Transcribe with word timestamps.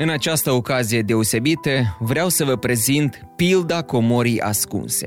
În 0.00 0.08
această 0.08 0.50
ocazie 0.50 1.02
deosebită 1.02 1.96
vreau 1.98 2.28
să 2.28 2.44
vă 2.44 2.56
prezint 2.56 3.20
pilda 3.36 3.82
comorii 3.82 4.40
ascunse. 4.40 5.06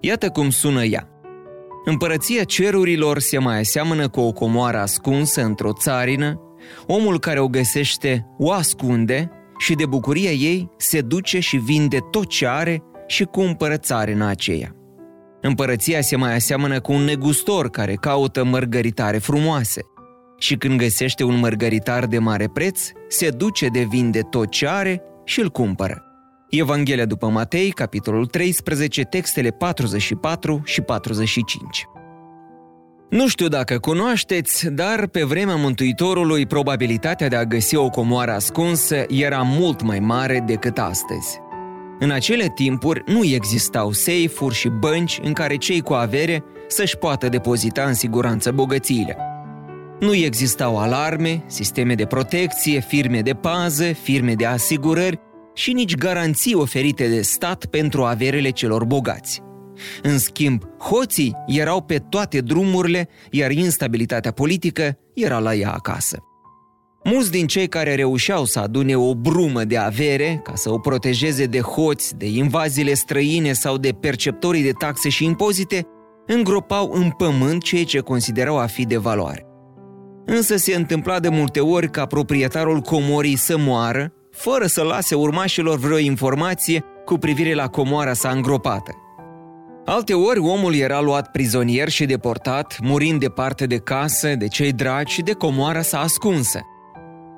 Iată 0.00 0.28
cum 0.28 0.50
sună 0.50 0.84
ea. 0.84 1.08
Împărăția 1.84 2.44
cerurilor 2.44 3.18
se 3.18 3.38
mai 3.38 3.58
aseamănă 3.58 4.08
cu 4.08 4.20
o 4.20 4.32
comoară 4.32 4.78
ascunsă 4.78 5.42
într-o 5.42 5.72
țarină, 5.72 6.40
omul 6.86 7.18
care 7.18 7.40
o 7.40 7.48
găsește 7.48 8.26
o 8.38 8.52
ascunde 8.52 9.30
și 9.58 9.74
de 9.74 9.86
bucuria 9.86 10.30
ei 10.30 10.70
se 10.76 11.00
duce 11.00 11.40
și 11.40 11.56
vinde 11.56 11.98
tot 12.10 12.28
ce 12.28 12.46
are 12.46 12.82
și 13.06 13.24
cumpără 13.24 13.76
țarina 13.76 14.28
aceea. 14.28 14.76
Împărăția 15.40 16.00
se 16.00 16.16
mai 16.16 16.34
aseamănă 16.34 16.80
cu 16.80 16.92
un 16.92 17.02
negustor 17.02 17.70
care 17.70 17.94
caută 17.94 18.44
mărgăritare 18.44 19.18
frumoase– 19.18 19.80
și 20.44 20.56
când 20.56 20.78
găsește 20.78 21.24
un 21.24 21.38
mărgăritar 21.38 22.06
de 22.06 22.18
mare 22.18 22.48
preț, 22.52 22.90
se 23.08 23.28
duce 23.28 23.66
de 23.66 23.86
vinde 23.90 24.20
tot 24.20 24.50
ce 24.50 24.68
are 24.68 25.02
și 25.24 25.40
îl 25.40 25.50
cumpără. 25.50 26.04
Evanghelia 26.48 27.04
după 27.04 27.28
Matei, 27.28 27.70
capitolul 27.70 28.26
13, 28.26 29.02
textele 29.02 29.50
44 29.50 30.62
și 30.64 30.80
45. 30.80 31.84
Nu 33.10 33.28
știu 33.28 33.48
dacă 33.48 33.78
cunoașteți, 33.78 34.70
dar 34.70 35.06
pe 35.06 35.22
vremea 35.22 35.56
Mântuitorului 35.56 36.46
probabilitatea 36.46 37.28
de 37.28 37.36
a 37.36 37.44
găsi 37.44 37.76
o 37.76 37.88
comoară 37.88 38.32
ascunsă 38.32 39.04
era 39.08 39.42
mult 39.42 39.82
mai 39.82 39.98
mare 39.98 40.42
decât 40.46 40.78
astăzi. 40.78 41.38
În 41.98 42.10
acele 42.10 42.52
timpuri 42.54 43.02
nu 43.06 43.24
existau 43.24 43.92
seifuri 43.92 44.54
și 44.54 44.68
bănci 44.68 45.20
în 45.22 45.32
care 45.32 45.56
cei 45.56 45.80
cu 45.80 45.92
avere 45.92 46.44
să-și 46.68 46.96
poată 46.96 47.28
depozita 47.28 47.84
în 47.84 47.94
siguranță 47.94 48.50
bogățiile. 48.50 49.16
Nu 50.04 50.14
existau 50.14 50.78
alarme, 50.78 51.44
sisteme 51.46 51.94
de 51.94 52.04
protecție, 52.04 52.80
firme 52.80 53.20
de 53.20 53.32
pază, 53.32 53.92
firme 53.92 54.34
de 54.34 54.46
asigurări 54.46 55.18
și 55.54 55.72
nici 55.72 55.96
garanții 55.96 56.54
oferite 56.54 57.08
de 57.08 57.22
stat 57.22 57.66
pentru 57.66 58.02
averele 58.02 58.50
celor 58.50 58.84
bogați. 58.84 59.42
În 60.02 60.18
schimb, 60.18 60.62
hoții 60.78 61.36
erau 61.46 61.82
pe 61.82 61.98
toate 61.98 62.40
drumurile, 62.40 63.08
iar 63.30 63.50
instabilitatea 63.50 64.30
politică 64.30 64.98
era 65.14 65.38
la 65.38 65.54
ea 65.54 65.72
acasă. 65.72 66.18
Mulți 67.04 67.30
din 67.30 67.46
cei 67.46 67.68
care 67.68 67.94
reușeau 67.94 68.44
să 68.44 68.58
adune 68.58 68.96
o 68.96 69.14
brumă 69.14 69.64
de 69.64 69.76
avere 69.76 70.40
ca 70.42 70.54
să 70.54 70.72
o 70.72 70.78
protejeze 70.78 71.44
de 71.44 71.60
hoți, 71.60 72.16
de 72.16 72.26
invaziile 72.26 72.94
străine 72.94 73.52
sau 73.52 73.76
de 73.76 73.92
perceptorii 73.92 74.62
de 74.62 74.72
taxe 74.72 75.08
și 75.08 75.24
impozite, 75.24 75.86
îngropau 76.26 76.90
în 76.92 77.10
pământ 77.10 77.62
ceea 77.62 77.84
ce 77.84 77.98
considerau 77.98 78.58
a 78.58 78.66
fi 78.66 78.84
de 78.86 78.96
valoare. 78.96 79.48
Însă 80.26 80.56
se 80.56 80.74
întâmpla 80.74 81.20
de 81.20 81.28
multe 81.28 81.60
ori 81.60 81.90
ca 81.90 82.06
proprietarul 82.06 82.80
comorii 82.80 83.36
să 83.36 83.58
moară, 83.58 84.12
fără 84.30 84.66
să 84.66 84.82
lase 84.82 85.14
urmașilor 85.14 85.78
vreo 85.78 85.98
informație 85.98 86.84
cu 87.04 87.18
privire 87.18 87.54
la 87.54 87.68
comoara 87.68 88.12
sa 88.12 88.28
îngropată. 88.28 88.92
Alte 89.84 90.14
ori 90.14 90.38
omul 90.38 90.74
era 90.74 91.00
luat 91.00 91.30
prizonier 91.30 91.88
și 91.88 92.04
deportat, 92.04 92.78
murind 92.82 93.20
departe 93.20 93.66
de 93.66 93.76
casă, 93.76 94.34
de 94.34 94.48
cei 94.48 94.72
dragi 94.72 95.12
și 95.12 95.22
de 95.22 95.32
comoara 95.32 95.82
sa 95.82 96.00
ascunsă. 96.00 96.60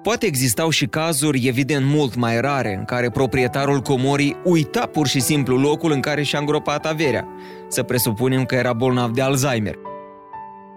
Poate 0.02 0.26
existau 0.26 0.70
și 0.70 0.86
cazuri 0.86 1.46
evident 1.46 1.84
mult 1.86 2.14
mai 2.14 2.40
rare 2.40 2.74
în 2.78 2.84
care 2.84 3.10
proprietarul 3.10 3.80
comorii 3.80 4.36
uita 4.44 4.86
pur 4.86 5.06
și 5.06 5.20
simplu 5.20 5.56
locul 5.56 5.92
în 5.92 6.00
care 6.00 6.22
și-a 6.22 6.38
îngropat 6.38 6.86
averea. 6.86 7.28
Să 7.68 7.82
presupunem 7.82 8.44
că 8.44 8.54
era 8.54 8.72
bolnav 8.72 9.10
de 9.10 9.20
Alzheimer– 9.22 9.78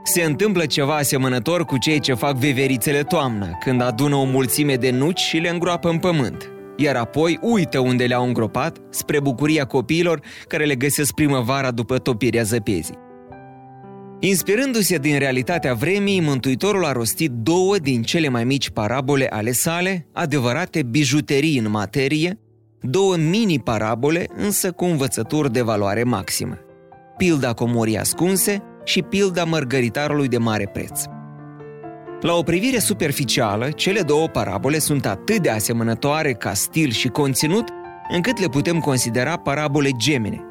se 0.04 0.24
întâmplă 0.24 0.66
ceva 0.66 0.96
asemănător 0.96 1.66
cu 1.66 1.78
cei 1.78 2.00
ce 2.00 2.14
fac 2.14 2.36
veverițele 2.36 3.04
toamnă, 3.04 3.58
când 3.64 3.82
adună 3.82 4.16
o 4.16 4.24
mulțime 4.24 4.76
de 4.76 4.92
nuci 4.92 5.20
și 5.20 5.38
le 5.38 5.50
îngroapă 5.50 5.90
în 5.90 5.98
pământ, 5.98 6.52
iar 6.78 6.96
apoi 6.96 7.40
uită 7.42 7.80
unde 7.80 8.06
le-au 8.06 8.26
îngropat, 8.26 8.78
spre 8.90 9.20
bucuria 9.20 9.66
copiilor 9.66 10.22
care 10.48 10.66
le 10.66 10.76
găsesc 10.76 11.14
primăvara 11.14 11.72
după 11.72 11.98
topirea 11.98 12.44
zăpezii. 12.44 12.98
Inspirându-se 14.20 14.98
din 14.98 15.18
realitatea 15.18 15.74
vremii, 15.74 16.22
Mântuitorul 16.22 16.86
a 16.86 16.92
rostit 16.92 17.32
două 17.32 17.78
din 17.78 18.02
cele 18.02 18.30
mai 18.30 18.44
mici 18.44 18.70
parabole 18.70 19.28
ale 19.30 19.52
sale, 19.52 20.08
adevărate 20.14 20.84
bijuterii 20.84 21.58
în 21.58 21.70
materie, 21.70 22.40
două 22.82 23.16
mini-parabole, 23.16 24.26
însă 24.36 24.72
cu 24.72 24.86
învățături 24.86 25.52
de 25.52 25.62
valoare 25.62 26.04
maximă. 26.04 26.58
Pilda 27.18 27.54
comorii 27.54 27.98
ascunse 27.98 28.64
și 28.90 29.02
pilda 29.02 29.44
mărgăritarului 29.44 30.28
de 30.28 30.38
mare 30.38 30.66
preț. 30.66 31.02
La 32.22 32.34
o 32.34 32.44
privire 32.44 32.80
superficială, 32.80 33.72
cele 33.72 34.02
două 34.02 34.28
parabole 34.28 34.80
sunt 34.80 35.06
atât 35.06 35.38
de 35.42 35.50
asemănătoare 35.50 36.34
ca 36.34 36.54
stil 36.54 36.90
și 36.92 37.08
conținut, 37.08 37.70
încât 38.12 38.40
le 38.40 38.48
putem 38.48 38.80
considera 38.80 39.38
parabole 39.38 39.90
gemene. 39.98 40.44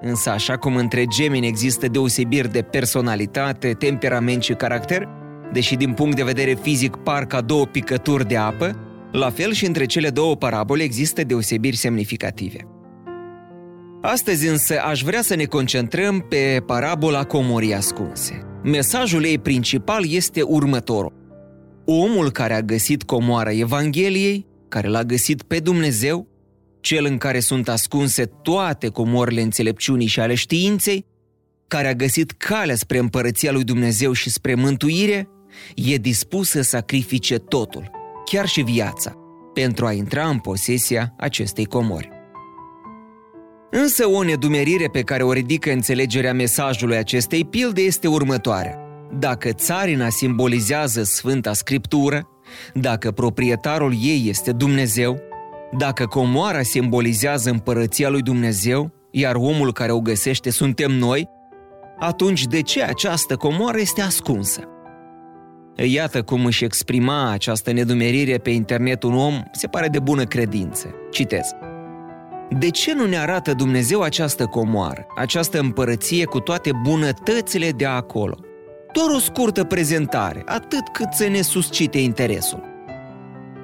Însă 0.00 0.30
așa 0.30 0.56
cum 0.56 0.76
între 0.76 1.04
gemeni 1.04 1.46
există 1.46 1.88
deosebiri 1.88 2.52
de 2.52 2.62
personalitate, 2.62 3.72
temperament 3.72 4.42
și 4.42 4.52
caracter, 4.52 5.08
deși 5.52 5.76
din 5.76 5.92
punct 5.92 6.16
de 6.16 6.22
vedere 6.22 6.54
fizic 6.54 6.96
par 6.96 7.26
ca 7.26 7.40
două 7.40 7.66
picături 7.66 8.28
de 8.28 8.36
apă, 8.36 8.78
la 9.12 9.30
fel 9.30 9.52
și 9.52 9.66
între 9.66 9.84
cele 9.84 10.10
două 10.10 10.36
parabole 10.36 10.82
există 10.82 11.24
deosebiri 11.24 11.76
semnificative. 11.76 12.73
Astăzi 14.06 14.46
însă 14.46 14.80
aș 14.80 15.02
vrea 15.02 15.22
să 15.22 15.34
ne 15.34 15.44
concentrăm 15.44 16.20
pe 16.20 16.62
parabola 16.66 17.24
comorii 17.24 17.74
ascunse. 17.74 18.42
Mesajul 18.62 19.24
ei 19.24 19.38
principal 19.38 20.10
este 20.10 20.42
următorul. 20.42 21.12
Omul 21.84 22.30
care 22.30 22.54
a 22.54 22.62
găsit 22.62 23.02
comoara 23.02 23.52
Evangheliei, 23.52 24.46
care 24.68 24.88
l-a 24.88 25.02
găsit 25.02 25.42
pe 25.42 25.58
Dumnezeu, 25.58 26.28
cel 26.80 27.04
în 27.04 27.18
care 27.18 27.40
sunt 27.40 27.68
ascunse 27.68 28.24
toate 28.24 28.88
comorile 28.88 29.40
înțelepciunii 29.40 30.06
și 30.06 30.20
ale 30.20 30.34
științei, 30.34 31.06
care 31.66 31.88
a 31.88 31.94
găsit 31.94 32.30
calea 32.30 32.76
spre 32.76 32.98
împărăția 32.98 33.52
lui 33.52 33.64
Dumnezeu 33.64 34.12
și 34.12 34.30
spre 34.30 34.54
mântuire, 34.54 35.28
e 35.74 35.96
dispus 35.96 36.48
să 36.48 36.62
sacrifice 36.62 37.36
totul, 37.36 37.90
chiar 38.24 38.46
și 38.46 38.62
viața, 38.62 39.14
pentru 39.54 39.86
a 39.86 39.92
intra 39.92 40.28
în 40.28 40.38
posesia 40.38 41.14
acestei 41.18 41.64
comori. 41.64 42.13
Însă 43.76 44.06
o 44.06 44.22
nedumerire 44.22 44.86
pe 44.86 45.02
care 45.02 45.22
o 45.22 45.32
ridică 45.32 45.72
înțelegerea 45.72 46.32
mesajului 46.32 46.96
acestei 46.96 47.44
pilde 47.44 47.80
este 47.80 48.08
următoarea. 48.08 48.78
Dacă 49.18 49.52
țarina 49.52 50.08
simbolizează 50.08 51.02
Sfânta 51.02 51.52
Scriptură, 51.52 52.28
dacă 52.74 53.10
proprietarul 53.10 53.94
ei 54.00 54.24
este 54.28 54.52
Dumnezeu, 54.52 55.18
dacă 55.78 56.06
comoara 56.06 56.62
simbolizează 56.62 57.50
împărăția 57.50 58.08
lui 58.08 58.22
Dumnezeu, 58.22 58.90
iar 59.10 59.34
omul 59.34 59.72
care 59.72 59.92
o 59.92 60.00
găsește 60.00 60.50
suntem 60.50 60.90
noi, 60.90 61.28
atunci 61.98 62.46
de 62.46 62.60
ce 62.60 62.82
această 62.82 63.36
comoară 63.36 63.78
este 63.80 64.00
ascunsă? 64.00 64.60
Iată 65.76 66.22
cum 66.22 66.44
își 66.44 66.64
exprima 66.64 67.30
această 67.30 67.72
nedumerire 67.72 68.38
pe 68.38 68.50
internet 68.50 69.02
un 69.02 69.14
om, 69.14 69.42
se 69.52 69.66
pare 69.66 69.88
de 69.88 69.98
bună 69.98 70.24
credință. 70.24 70.94
Citez. 71.10 71.46
De 72.50 72.70
ce 72.70 72.94
nu 72.94 73.06
ne 73.06 73.18
arată 73.18 73.52
Dumnezeu 73.52 74.00
această 74.00 74.46
comoară, 74.46 75.06
această 75.16 75.58
împărăție 75.58 76.24
cu 76.24 76.40
toate 76.40 76.70
bunătățile 76.82 77.70
de 77.70 77.84
acolo? 77.84 78.38
Doar 78.92 79.10
o 79.14 79.18
scurtă 79.18 79.64
prezentare, 79.64 80.42
atât 80.46 80.88
cât 80.92 81.12
să 81.12 81.28
ne 81.28 81.40
suscite 81.40 81.98
interesul. 81.98 82.62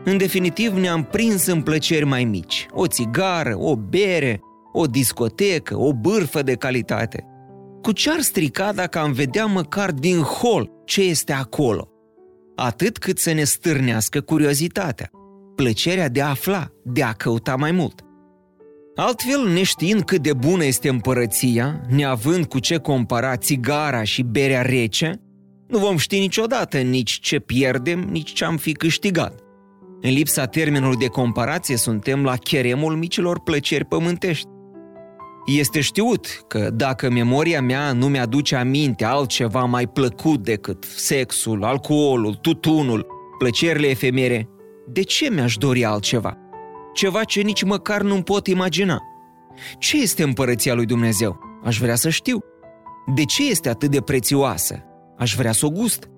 În 0.05 0.17
definitiv 0.17 0.73
ne-am 0.73 1.05
prins 1.05 1.47
în 1.47 1.63
plăceri 1.63 2.05
mai 2.05 2.25
mici, 2.25 2.67
o 2.71 2.87
țigară, 2.87 3.55
o 3.59 3.77
bere, 3.77 4.41
o 4.73 4.87
discotecă, 4.87 5.77
o 5.79 5.93
bârfă 5.93 6.43
de 6.43 6.55
calitate. 6.55 7.25
Cu 7.83 7.93
ce 7.93 8.11
ar 8.11 8.21
strica 8.21 8.73
dacă 8.73 8.99
am 8.99 9.13
vedea 9.13 9.47
măcar 9.47 9.91
din 9.91 10.21
hol 10.21 10.71
ce 10.85 11.03
este 11.03 11.33
acolo? 11.33 11.89
Atât 12.57 12.99
cât 12.99 13.19
să 13.19 13.33
ne 13.33 13.45
stârnească 13.45 14.21
curiozitatea, 14.21 15.11
plăcerea 15.57 16.09
de 16.09 16.23
a 16.23 16.29
afla, 16.29 16.69
de 16.85 17.03
a 17.03 17.13
căuta 17.13 17.57
mai 17.57 17.71
mult– 17.71 18.05
Altfel, 19.03 19.49
neștiind 19.53 20.03
cât 20.03 20.23
de 20.23 20.33
bună 20.33 20.65
este 20.65 20.89
împărăția, 20.89 21.81
neavând 21.89 22.45
cu 22.45 22.59
ce 22.59 22.77
compara 22.77 23.37
țigara 23.37 24.03
și 24.03 24.23
berea 24.23 24.63
rece, 24.63 25.21
nu 25.69 25.79
vom 25.79 25.97
ști 25.97 26.19
niciodată 26.19 26.79
nici 26.79 27.19
ce 27.21 27.39
pierdem, 27.39 28.01
nici 28.01 28.33
ce 28.33 28.45
am 28.45 28.57
fi 28.57 28.73
câștigat. 28.73 29.41
În 30.01 30.11
lipsa 30.11 30.47
termenului 30.47 30.97
de 30.97 31.07
comparație 31.07 31.77
suntem 31.77 32.25
la 32.25 32.37
cheremul 32.37 32.97
micilor 32.97 33.41
plăceri 33.41 33.85
pământești. 33.85 34.49
Este 35.47 35.81
știut 35.81 36.45
că 36.49 36.71
dacă 36.75 37.11
memoria 37.11 37.63
mea 37.63 37.93
nu 37.93 38.09
mi-aduce 38.09 38.57
aminte 38.57 39.05
altceva 39.05 39.65
mai 39.65 39.87
plăcut 39.87 40.45
decât 40.45 40.85
sexul, 40.85 41.65
alcoolul, 41.65 42.35
tutunul, 42.35 43.07
plăcerile 43.39 43.87
efemere, 43.87 44.49
de 44.93 45.03
ce 45.03 45.31
mi-aș 45.31 45.57
dori 45.57 45.85
altceva? 45.85 46.50
Ceva 47.01 47.25
ce 47.25 47.41
nici 47.41 47.63
măcar 47.63 48.03
nu 48.03 48.23
pot 48.23 48.47
imagina. 48.47 49.03
Ce 49.79 50.01
este 50.01 50.23
împărăția 50.23 50.75
lui 50.75 50.87
Dumnezeu? 50.87 51.41
Aș 51.65 51.79
vrea 51.79 51.95
să 51.95 52.09
știu. 52.09 52.39
De 53.15 53.25
ce 53.25 53.49
este 53.49 53.69
atât 53.69 53.91
de 53.91 54.01
prețioasă? 54.01 54.85
Aș 55.19 55.35
vrea 55.35 55.53
să 55.53 55.67
o 55.67 55.71
gust. 55.71 56.09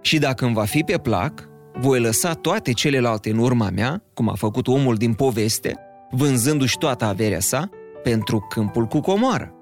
Și 0.00 0.18
dacă 0.18 0.44
îmi 0.44 0.54
va 0.54 0.64
fi 0.64 0.82
pe 0.82 0.98
plac, 0.98 1.48
voi 1.78 2.00
lăsa 2.00 2.32
toate 2.32 2.72
celelalte 2.72 3.30
în 3.30 3.38
urma 3.38 3.70
mea, 3.70 4.02
cum 4.14 4.28
a 4.28 4.34
făcut 4.34 4.66
omul 4.66 4.94
din 4.94 5.14
poveste, 5.14 5.76
vânzându-și 6.10 6.78
toată 6.78 7.04
averea 7.04 7.40
sa, 7.40 7.68
pentru 8.02 8.46
câmpul 8.48 8.84
cu 8.84 9.00
comoară. 9.00 9.54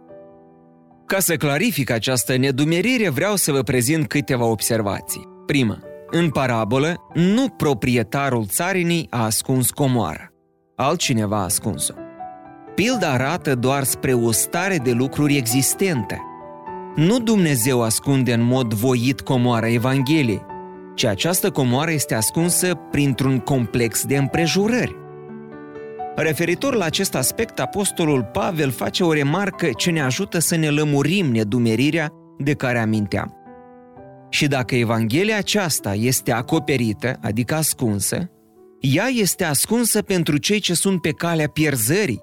Ca 1.07 1.19
să 1.19 1.37
clarific 1.37 1.91
această 1.91 2.37
nedumerire, 2.37 3.09
vreau 3.09 3.37
să 3.37 3.53
vă 3.53 3.63
prezint 3.63 4.07
câteva 4.07 4.45
observații. 4.45 5.29
Prima, 5.47 5.79
în 6.11 6.31
parabolă, 6.31 6.97
nu 7.15 7.49
proprietarul 7.49 8.47
țarinii 8.47 9.07
a 9.11 9.25
ascuns 9.25 9.71
comoara. 9.71 10.31
Altcineva 10.79 11.37
a 11.37 11.43
ascuns-o. 11.43 11.95
Pilda 12.75 13.13
arată 13.13 13.55
doar 13.55 13.85
spre 13.85 14.13
o 14.13 14.31
stare 14.31 14.77
de 14.77 14.93
lucruri 14.93 15.37
existente. 15.37 16.21
Nu 16.97 17.19
Dumnezeu 17.19 17.83
ascunde 17.83 18.33
în 18.33 18.43
mod 18.43 18.75
voit 18.75 19.21
comoara 19.21 19.69
Evangheliei, 19.69 20.43
ci 20.95 21.05
această 21.05 21.51
comoară 21.51 21.91
este 21.91 22.15
ascunsă 22.15 22.75
printr-un 22.91 23.39
complex 23.39 24.05
de 24.05 24.17
împrejurări. 24.17 24.97
Referitor 26.17 26.75
la 26.75 26.85
acest 26.85 27.15
aspect, 27.15 27.61
apostolul 27.61 28.23
Pavel 28.33 28.71
face 28.71 29.05
o 29.05 29.13
remarcă 29.13 29.69
ce 29.77 29.91
ne 29.91 30.03
ajută 30.03 30.39
să 30.39 30.57
ne 30.57 30.69
lămurim 30.69 31.27
nedumerirea 31.27 32.09
de 32.39 32.55
care 32.55 32.79
aminteam. 32.79 33.35
Și 34.29 34.47
dacă 34.47 34.75
Evanghelia 34.75 35.37
aceasta 35.37 35.95
este 35.95 36.33
acoperită, 36.33 37.19
adică 37.23 37.55
ascunsă, 37.55 38.31
ea 38.81 39.07
este 39.07 39.45
ascunsă 39.45 40.03
pentru 40.03 40.37
cei 40.37 40.59
ce 40.59 40.75
sunt 40.75 41.01
pe 41.01 41.11
calea 41.11 41.49
pierzării, 41.49 42.23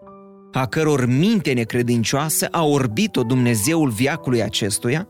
a 0.51 0.65
căror 0.65 1.05
minte 1.05 1.53
necredincioasă 1.53 2.47
a 2.51 2.65
orbit-o 2.65 3.23
Dumnezeul 3.23 3.89
viacului 3.89 4.43
acestuia, 4.43 5.07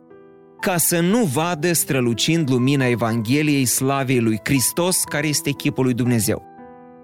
ca 0.59 0.77
să 0.77 0.99
nu 0.99 1.23
vadă 1.23 1.73
strălucind 1.73 2.49
lumina 2.49 2.85
Evangheliei 2.85 3.65
slavei 3.65 4.19
lui 4.19 4.39
Hristos, 4.43 5.03
care 5.03 5.27
este 5.27 5.51
chipul 5.51 5.83
lui 5.83 5.93
Dumnezeu. 5.93 6.43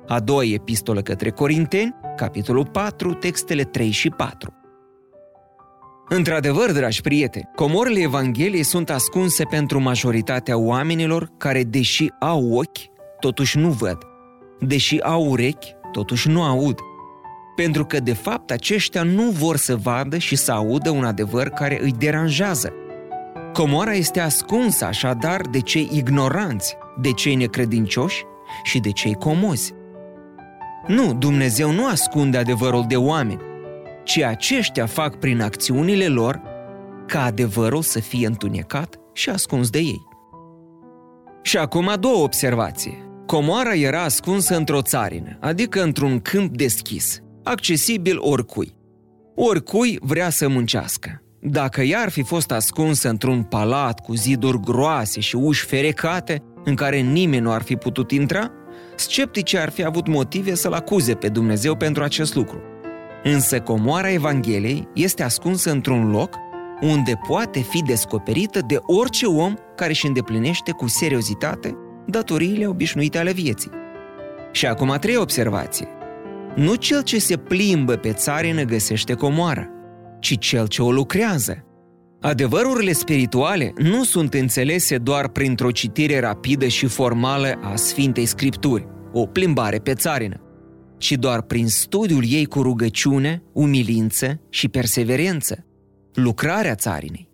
A 0.07 0.19
doua 0.19 0.43
epistolă 0.43 1.01
către 1.01 1.29
Corinteni, 1.29 1.95
capitolul 2.15 2.65
4, 2.65 3.13
textele 3.13 3.63
3 3.63 3.89
și 3.89 4.09
4. 4.09 4.53
Într-adevăr, 6.09 6.71
dragi 6.71 7.01
prieteni, 7.01 7.49
comorile 7.55 7.99
Evangheliei 7.99 8.63
sunt 8.63 8.89
ascunse 8.89 9.43
pentru 9.43 9.79
majoritatea 9.79 10.57
oamenilor 10.57 11.29
care, 11.37 11.63
deși 11.63 12.07
au 12.19 12.51
ochi, 12.53 12.97
totuși 13.19 13.57
nu 13.57 13.69
văd, 13.69 13.97
deși 14.59 14.99
au 15.01 15.29
urechi, 15.29 15.75
totuși 15.91 16.29
nu 16.29 16.43
aud, 16.43 16.79
pentru 17.55 17.85
că, 17.85 17.99
de 17.99 18.13
fapt, 18.13 18.51
aceștia 18.51 19.03
nu 19.03 19.23
vor 19.23 19.57
să 19.57 19.75
vadă 19.75 20.17
și 20.17 20.35
să 20.35 20.51
audă 20.51 20.89
un 20.89 21.03
adevăr 21.03 21.47
care 21.49 21.79
îi 21.81 21.91
deranjează. 21.91 22.73
Comoara 23.53 23.93
este 23.93 24.19
ascunsă 24.19 24.85
așadar 24.85 25.41
de 25.41 25.59
cei 25.59 25.89
ignoranți, 25.91 26.77
de 27.01 27.11
cei 27.11 27.35
necredincioși 27.35 28.23
și 28.63 28.79
de 28.79 28.91
cei 28.91 29.13
comozi. 29.13 29.73
Nu, 30.87 31.13
Dumnezeu 31.13 31.71
nu 31.71 31.87
ascunde 31.87 32.37
adevărul 32.37 32.85
de 32.87 32.95
oameni, 32.95 33.41
ci 34.03 34.21
aceștia 34.21 34.85
fac 34.85 35.15
prin 35.15 35.41
acțiunile 35.41 36.07
lor 36.07 36.41
ca 37.07 37.23
adevărul 37.23 37.81
să 37.81 37.99
fie 37.99 38.27
întunecat 38.27 38.99
și 39.13 39.29
ascuns 39.29 39.69
de 39.69 39.79
ei. 39.79 40.07
Și 41.41 41.57
acum 41.57 41.87
a 41.87 41.95
doua 41.95 42.21
observație. 42.21 43.08
Comoara 43.29 43.73
era 43.73 44.03
ascunsă 44.03 44.55
într-o 44.55 44.81
țarină, 44.81 45.37
adică 45.39 45.83
într-un 45.83 46.19
câmp 46.19 46.55
deschis, 46.55 47.19
accesibil 47.43 48.17
oricui. 48.19 48.73
Oricui 49.35 49.99
vrea 50.01 50.29
să 50.29 50.47
muncească. 50.47 51.21
Dacă 51.41 51.81
ea 51.81 51.99
ar 51.99 52.09
fi 52.09 52.23
fost 52.23 52.51
ascunsă 52.51 53.09
într-un 53.09 53.43
palat 53.43 53.99
cu 53.99 54.13
ziduri 54.15 54.59
groase 54.59 55.19
și 55.19 55.35
uși 55.35 55.65
ferecate, 55.65 56.43
în 56.63 56.75
care 56.75 56.97
nimeni 56.99 57.41
nu 57.41 57.51
ar 57.51 57.61
fi 57.61 57.75
putut 57.75 58.11
intra, 58.11 58.51
scepticii 58.95 59.59
ar 59.59 59.69
fi 59.69 59.83
avut 59.83 60.07
motive 60.07 60.55
să-L 60.55 60.73
acuze 60.73 61.13
pe 61.13 61.27
Dumnezeu 61.27 61.75
pentru 61.75 62.03
acest 62.03 62.35
lucru. 62.35 62.61
Însă 63.23 63.59
comoara 63.59 64.11
Evangheliei 64.11 64.87
este 64.93 65.23
ascunsă 65.23 65.71
într-un 65.71 66.09
loc 66.11 66.35
unde 66.81 67.19
poate 67.27 67.59
fi 67.59 67.81
descoperită 67.81 68.59
de 68.67 68.79
orice 68.81 69.25
om 69.25 69.53
care 69.75 69.89
își 69.89 70.05
îndeplinește 70.05 70.71
cu 70.71 70.87
seriozitate 70.87 71.75
datoriile 72.09 72.67
obișnuite 72.67 73.17
ale 73.17 73.31
vieții. 73.31 73.71
Și 74.51 74.65
acum 74.65 74.89
a 74.89 74.97
treia 74.97 75.21
observație. 75.21 75.87
Nu 76.55 76.75
cel 76.75 77.03
ce 77.03 77.19
se 77.19 77.37
plimbă 77.37 77.95
pe 77.95 78.13
țarină 78.13 78.63
găsește 78.63 79.13
comoara, 79.13 79.67
ci 80.19 80.37
cel 80.39 80.67
ce 80.67 80.81
o 80.81 80.91
lucrează. 80.91 81.63
Adevărurile 82.21 82.91
spirituale 82.91 83.73
nu 83.77 84.03
sunt 84.03 84.33
înțelese 84.33 84.97
doar 84.97 85.27
printr-o 85.27 85.71
citire 85.71 86.19
rapidă 86.19 86.67
și 86.67 86.85
formală 86.85 87.59
a 87.61 87.75
Sfintei 87.75 88.25
Scripturi, 88.25 88.87
o 89.13 89.25
plimbare 89.25 89.77
pe 89.77 89.93
țarină, 89.93 90.41
ci 90.97 91.11
doar 91.11 91.41
prin 91.41 91.67
studiul 91.67 92.23
ei 92.27 92.45
cu 92.45 92.61
rugăciune, 92.61 93.43
umilință 93.53 94.41
și 94.49 94.69
perseverență, 94.69 95.65
lucrarea 96.13 96.75
țarinei. 96.75 97.29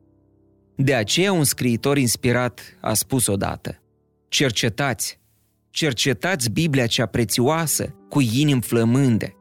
De 0.75 0.93
aceea 0.93 1.31
un 1.31 1.43
scriitor 1.43 1.97
inspirat 1.97 2.77
a 2.81 2.93
spus 2.93 3.27
odată, 3.27 3.83
cercetați, 4.27 5.19
cercetați 5.69 6.49
Biblia 6.49 6.85
cea 6.85 7.05
prețioasă 7.05 7.95
cu 8.09 8.21
inimi 8.21 8.61
flămânde, 8.61 9.35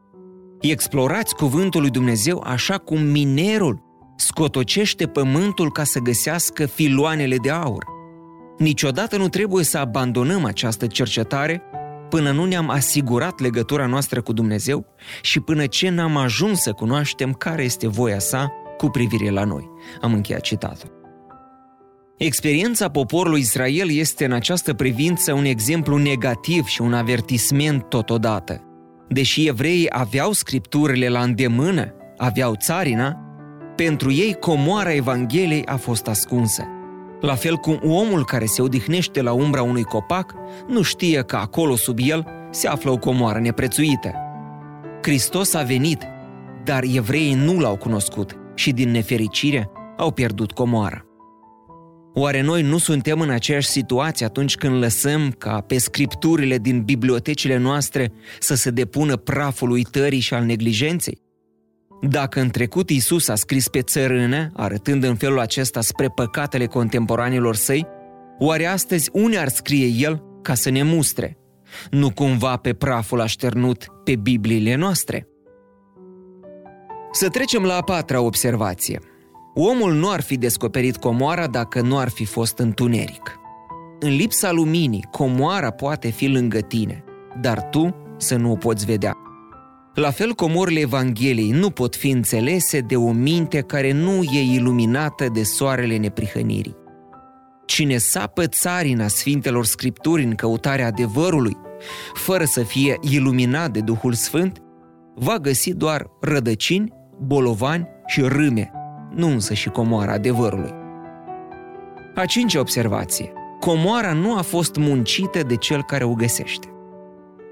explorați 0.60 1.34
cuvântul 1.34 1.80
lui 1.80 1.90
Dumnezeu 1.90 2.42
așa 2.46 2.78
cum 2.78 3.02
minerul 3.02 3.82
scotocește 4.16 5.06
pământul 5.06 5.72
ca 5.72 5.84
să 5.84 5.98
găsească 5.98 6.66
filoanele 6.66 7.36
de 7.36 7.50
aur. 7.50 7.84
Niciodată 8.58 9.16
nu 9.16 9.28
trebuie 9.28 9.64
să 9.64 9.78
abandonăm 9.78 10.44
această 10.44 10.86
cercetare 10.86 11.62
până 12.08 12.30
nu 12.30 12.44
ne-am 12.44 12.68
asigurat 12.68 13.40
legătura 13.40 13.86
noastră 13.86 14.22
cu 14.22 14.32
Dumnezeu 14.32 14.86
și 15.22 15.40
până 15.40 15.66
ce 15.66 15.88
n-am 15.88 16.16
ajuns 16.16 16.60
să 16.60 16.72
cunoaștem 16.72 17.32
care 17.32 17.62
este 17.62 17.88
voia 17.88 18.18
sa 18.18 18.52
cu 18.76 18.88
privire 18.88 19.30
la 19.30 19.44
noi. 19.44 19.70
Am 20.00 20.12
încheiat 20.12 20.40
citatul. 20.40 20.93
Experiența 22.18 22.88
poporului 22.88 23.40
Israel 23.40 23.90
este 23.90 24.24
în 24.24 24.32
această 24.32 24.74
privință 24.74 25.32
un 25.32 25.44
exemplu 25.44 25.96
negativ 25.96 26.66
și 26.66 26.82
un 26.82 26.94
avertisment 26.94 27.88
totodată. 27.88 28.60
Deși 29.08 29.46
evreii 29.46 29.86
aveau 29.90 30.32
scripturile 30.32 31.08
la 31.08 31.20
îndemână, 31.20 31.94
aveau 32.16 32.54
țarina, 32.54 33.18
pentru 33.76 34.12
ei 34.12 34.34
comoara 34.40 34.92
Evangheliei 34.92 35.66
a 35.66 35.76
fost 35.76 36.06
ascunsă. 36.06 36.62
La 37.20 37.34
fel 37.34 37.56
cum 37.56 37.80
omul 37.82 38.24
care 38.24 38.44
se 38.44 38.62
odihnește 38.62 39.22
la 39.22 39.32
umbra 39.32 39.62
unui 39.62 39.84
copac 39.84 40.34
nu 40.68 40.82
știe 40.82 41.22
că 41.22 41.36
acolo 41.36 41.76
sub 41.76 41.98
el 42.00 42.26
se 42.50 42.68
află 42.68 42.90
o 42.90 42.98
comoară 42.98 43.38
neprețuită. 43.38 44.14
Hristos 45.02 45.54
a 45.54 45.62
venit, 45.62 46.02
dar 46.64 46.84
evreii 46.94 47.34
nu 47.34 47.58
l-au 47.58 47.76
cunoscut 47.76 48.36
și 48.54 48.72
din 48.72 48.90
nefericire 48.90 49.70
au 49.96 50.10
pierdut 50.10 50.52
comoara. 50.52 51.04
Oare 52.16 52.40
noi 52.40 52.62
nu 52.62 52.78
suntem 52.78 53.20
în 53.20 53.30
aceeași 53.30 53.68
situație 53.68 54.26
atunci 54.26 54.56
când 54.56 54.74
lăsăm 54.74 55.30
ca 55.38 55.60
pe 55.60 55.78
scripturile 55.78 56.58
din 56.58 56.82
bibliotecile 56.82 57.56
noastre 57.56 58.12
să 58.40 58.54
se 58.54 58.70
depună 58.70 59.16
praful 59.16 59.70
uitării 59.70 60.20
și 60.20 60.34
al 60.34 60.44
neglijenței? 60.44 61.22
Dacă 62.02 62.40
în 62.40 62.50
trecut 62.50 62.90
Isus 62.90 63.28
a 63.28 63.34
scris 63.34 63.68
pe 63.68 63.82
țărână, 63.82 64.50
arătând 64.52 65.04
în 65.04 65.14
felul 65.14 65.38
acesta 65.38 65.80
spre 65.80 66.08
păcatele 66.08 66.66
contemporanilor 66.66 67.56
săi, 67.56 67.86
oare 68.38 68.66
astăzi 68.66 69.10
unde 69.12 69.38
ar 69.38 69.48
scrie 69.48 69.86
El 69.86 70.22
ca 70.42 70.54
să 70.54 70.70
ne 70.70 70.82
mustre? 70.82 71.38
Nu 71.90 72.10
cumva 72.10 72.56
pe 72.56 72.72
praful 72.72 73.20
așternut 73.20 73.86
pe 74.04 74.16
Bibliile 74.16 74.74
noastre? 74.74 75.26
Să 77.12 77.28
trecem 77.28 77.62
la 77.62 77.76
a 77.76 77.82
patra 77.82 78.20
observație. 78.20 79.00
Omul 79.54 79.92
nu 79.92 80.10
ar 80.10 80.20
fi 80.20 80.36
descoperit 80.36 80.96
comoara 80.96 81.46
dacă 81.46 81.80
nu 81.80 81.98
ar 81.98 82.08
fi 82.08 82.24
fost 82.24 82.58
întuneric. 82.58 83.38
În 84.00 84.16
lipsa 84.16 84.52
luminii, 84.52 85.08
comoara 85.10 85.70
poate 85.70 86.10
fi 86.10 86.26
lângă 86.26 86.58
tine, 86.58 87.04
dar 87.40 87.62
tu 87.62 87.94
să 88.16 88.36
nu 88.36 88.50
o 88.50 88.54
poți 88.54 88.84
vedea. 88.84 89.16
La 89.94 90.10
fel, 90.10 90.32
comorile 90.32 90.80
Evangheliei 90.80 91.50
nu 91.50 91.70
pot 91.70 91.96
fi 91.96 92.10
înțelese 92.10 92.80
de 92.80 92.96
o 92.96 93.12
minte 93.12 93.60
care 93.60 93.92
nu 93.92 94.22
e 94.22 94.54
iluminată 94.54 95.28
de 95.32 95.42
soarele 95.42 95.96
neprihănirii. 95.96 96.76
Cine 97.66 97.96
sapă 97.96 98.46
țarina 98.46 99.06
Sfintelor 99.08 99.64
Scripturi 99.64 100.24
în 100.24 100.34
căutarea 100.34 100.86
adevărului 100.86 101.56
fără 102.14 102.44
să 102.44 102.62
fie 102.62 102.98
iluminat 103.00 103.70
de 103.70 103.80
Duhul 103.80 104.12
Sfânt, 104.12 104.62
va 105.14 105.38
găsi 105.38 105.74
doar 105.74 106.06
rădăcini, 106.20 106.92
bolovani 107.20 107.88
și 108.06 108.20
râme, 108.20 108.70
nu 109.16 109.28
însă 109.28 109.54
și 109.54 109.68
comoara 109.68 110.12
adevărului. 110.12 110.72
A 112.14 112.24
cincea 112.24 112.60
observație. 112.60 113.32
Comoara 113.60 114.12
nu 114.12 114.36
a 114.36 114.42
fost 114.42 114.76
muncită 114.76 115.42
de 115.42 115.56
cel 115.56 115.82
care 115.82 116.04
o 116.04 116.14
găsește. 116.14 116.68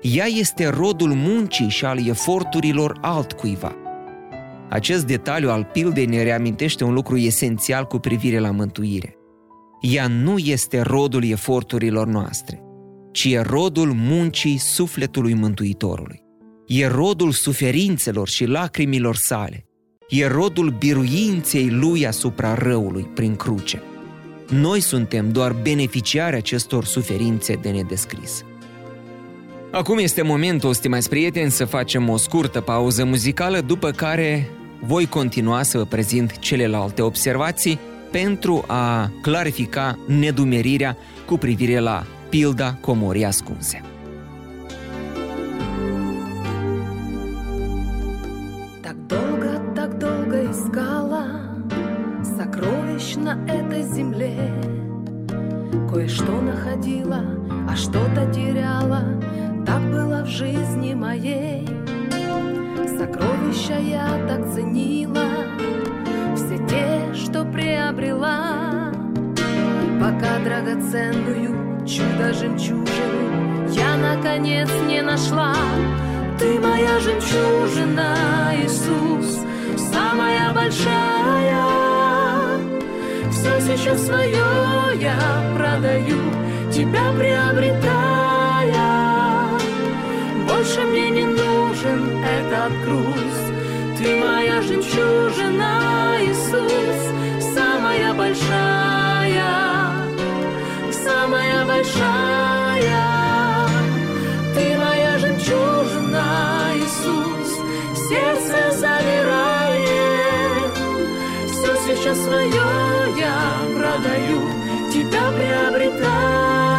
Ea 0.01 0.27
este 0.27 0.69
rodul 0.69 1.13
muncii 1.13 1.69
și 1.69 1.85
al 1.85 2.07
eforturilor 2.07 2.99
altcuiva. 3.01 3.77
Acest 4.69 5.07
detaliu 5.07 5.51
al 5.51 5.69
pildei 5.73 6.07
ne 6.07 6.23
reamintește 6.23 6.85
un 6.85 6.93
lucru 6.93 7.17
esențial 7.17 7.85
cu 7.85 7.99
privire 7.99 8.39
la 8.39 8.51
mântuire. 8.51 9.17
Ea 9.81 10.07
nu 10.07 10.39
este 10.39 10.81
rodul 10.81 11.25
eforturilor 11.25 12.07
noastre, 12.07 12.63
ci 13.13 13.25
e 13.25 13.41
rodul 13.41 13.93
muncii 13.93 14.57
sufletului 14.57 15.35
Mântuitorului. 15.35 16.21
E 16.67 16.87
rodul 16.87 17.33
suferințelor 17.33 18.29
și 18.29 18.45
lacrimilor 18.45 19.17
sale. 19.17 19.67
E 20.15 20.27
rodul 20.27 20.71
biruinței 20.71 21.71
lui 21.71 22.07
asupra 22.07 22.55
răului 22.55 23.11
prin 23.15 23.37
cruce. 23.37 23.83
Noi 24.49 24.81
suntem 24.81 25.31
doar 25.31 25.53
beneficiari 25.53 26.37
acestor 26.37 26.85
suferințe 26.85 27.55
de 27.55 27.71
nedescris. 27.71 28.45
Acum 29.71 29.99
este 29.99 30.23
momentul, 30.23 30.75
stimați 30.75 31.09
prieteni, 31.09 31.51
să 31.51 31.65
facem 31.65 32.09
o 32.09 32.17
scurtă 32.17 32.61
pauză 32.61 33.05
muzicală, 33.05 33.61
după 33.61 33.91
care 33.91 34.51
voi 34.81 35.07
continua 35.07 35.63
să 35.63 35.79
vă 35.79 35.85
prezint 35.85 36.39
celelalte 36.39 37.03
observații 37.03 37.79
pentru 38.11 38.65
a 38.67 39.11
clarifica 39.23 39.99
nedumerirea 40.07 40.97
cu 41.27 41.37
privire 41.37 41.79
la 41.79 42.07
pilda 42.29 42.75
comorii 42.81 43.25
ascunse. 43.25 43.92
Что 67.83 67.93
приобрела 67.93 68.93
Пока 70.01 70.39
драгоценную 70.45 71.87
чудо-жемчужину 71.87 73.69
Я 73.71 73.97
наконец 73.97 74.69
не 74.87 75.03
нашла. 75.03 75.55
Ты 76.39 76.59
моя 76.61 76.99
жемчужина, 77.01 78.53
Иисус 78.63 79.41
Самая 79.77 80.53
большая. 80.53 81.65
Все 83.31 83.61
сейчас 83.61 84.07
свое 84.07 84.45
я 85.01 85.17
продаю 85.57 86.21
Тебя 86.73 87.13
приобретая. 87.19 88.73
Больше 90.49 90.81
мне 90.83 91.11
не 91.11 91.25
нужен 91.25 92.23
этот 92.25 92.73
груз. 92.85 93.53
Ты 93.99 94.17
моя 94.17 94.63
жемчужина, 94.63 96.17
Иисус 96.21 97.13
Самая 97.55 98.15
большая, 98.15 99.45
самая 100.91 101.67
большая. 101.67 103.13
Ты 104.55 104.79
моя 104.79 105.19
жемчужина, 105.19 106.73
Иисус 106.77 107.51
Сердце 108.09 108.71
замирает 108.79 110.73
Все 111.47 111.77
сейчас 111.87 112.19
свое 112.25 112.67
я 113.19 113.39
продаю 113.77 114.41
Тебя 114.91 115.25
приобретая. 115.33 116.73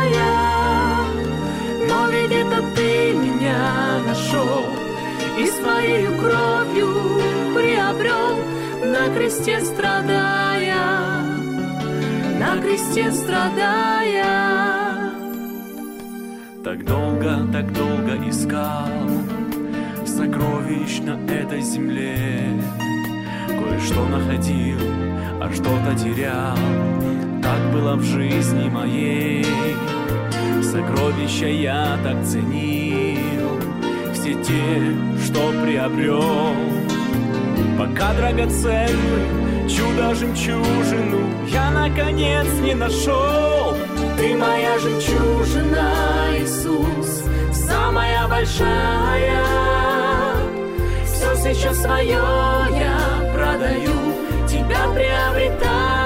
Но 1.87 2.07
ведь 2.09 2.31
это 2.31 2.63
ты 2.75 3.13
меня 3.13 3.99
нашел 4.07 4.65
И 5.37 5.45
своей 5.47 6.07
кровью 6.17 6.89
приобрел 7.53 8.39
На 8.85 9.13
кресте 9.15 9.59
страдая 9.61 10.42
На 12.53 12.61
кресте 12.61 13.11
страдая. 13.11 15.11
Так 16.63 16.85
долго, 16.85 17.47
так 17.51 17.73
долго 17.73 18.29
искал 18.29 19.09
Сокровищ 20.05 20.99
на 20.99 21.17
этой 21.31 21.61
земле. 21.61 22.61
Кое-что 23.47 24.05
находил, 24.05 24.77
а 25.41 25.49
что-то 25.51 25.97
терял. 25.97 26.55
Так 27.41 27.73
было 27.73 27.95
в 27.95 28.03
жизни 28.03 28.69
моей. 28.69 29.43
Сокровища 30.61 31.47
я 31.47 31.97
так 32.03 32.23
ценил. 32.23 33.59
Все 34.13 34.35
те, 34.43 34.95
что 35.25 35.51
приобрел. 35.63 36.53
Пока 37.79 38.13
драгоценную 38.13 39.52
чудо-жемчужину 39.69 41.47
Я 41.47 41.71
наконец 41.71 42.47
не 42.61 42.73
нашел. 42.75 43.75
Ты 44.17 44.35
моя 44.35 44.77
жемчужина, 44.79 45.93
Иисус 46.37 47.23
Самая 47.51 48.27
большая. 48.27 49.43
Все 51.05 51.35
сейчас 51.35 51.81
свое 51.81 52.15
я 52.15 52.97
продаю 53.33 53.93
Тебя 54.47 54.87
приобретая. 54.93 56.03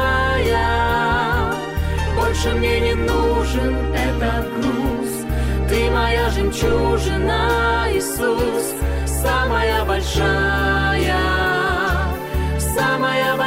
Больше 2.16 2.50
мне 2.56 2.80
не 2.80 2.94
нужен 2.94 3.76
этот 3.94 4.46
груз. 4.56 5.26
Ты 5.70 5.92
моя 5.92 6.30
жемчужина, 6.30 7.88
Иисус 7.92 8.74
Самая 9.06 9.84
большая 9.86 11.57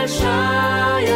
большая. 0.00 1.06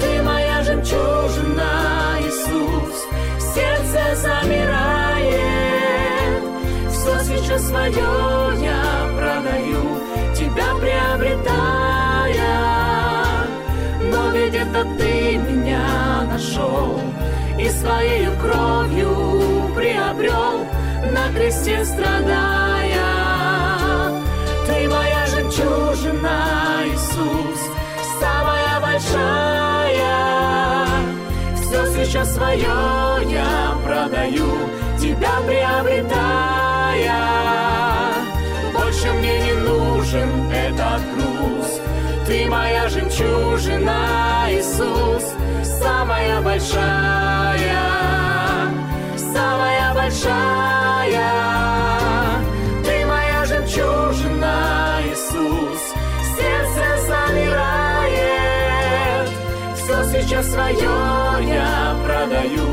Ты 0.00 0.22
моя 0.22 0.62
жемчужина, 0.62 2.16
Иисус 2.20 3.06
Сердце 3.38 4.16
замирает. 4.16 5.30
Все 6.90 7.20
сейчас 7.24 7.68
свое 7.68 8.10
я 8.62 8.82
продаю 9.18 9.84
Тебя 10.34 10.74
приобретая. 10.80 11.50
Но 14.12 14.30
ведь 14.30 14.54
это 14.54 14.84
ты 14.98 15.36
меня 15.36 16.22
нашел 16.32 17.00
И 17.58 17.68
своей 17.68 18.28
кровью 18.40 19.74
приобрел. 19.74 20.66
На 21.12 21.32
кресте 21.34 21.84
страдая 21.84 23.19
жемчужина, 26.00 26.82
Иисус 26.86 27.60
Самая 28.20 28.80
большая. 28.80 30.00
Все 31.56 31.86
сейчас 31.92 32.34
свое 32.34 32.66
я 33.28 33.74
продаю 33.84 34.48
Тебя 34.98 35.32
приобретая. 35.46 37.12
Больше 38.74 39.12
мне 39.12 39.40
не 39.40 39.52
нужен 39.52 40.50
этот 40.50 41.00
груз. 41.14 41.80
Ты 42.26 42.46
моя 42.48 42.88
жемчужина, 42.88 44.46
Иисус 44.50 45.34
Самая 45.64 46.40
большая. 46.42 47.80
Самая 49.16 49.94
большая 49.94 50.79
Свое 60.42 61.52
я 61.52 61.94
продаю 62.02 62.66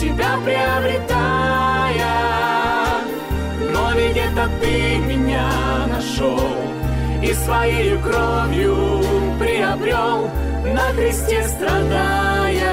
Тебя 0.00 0.38
приобретая. 0.44 1.96
Но 3.72 3.90
ведь 3.92 4.16
это 4.16 4.48
ты 4.60 4.98
меня 4.98 5.50
нашел 5.88 6.56
И 7.20 7.32
своей 7.32 7.98
кровью 7.98 9.02
приобрел. 9.40 10.30
На 10.74 10.92
кресте 10.92 11.42
страдая 11.42 12.72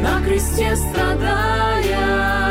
На 0.00 0.22
кресте 0.22 0.76
страдая 0.76 2.43